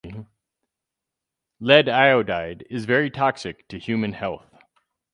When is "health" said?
4.13-4.49